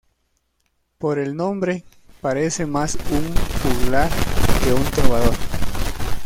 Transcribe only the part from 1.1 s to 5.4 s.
el nombre, parece más un juglar que un trovador.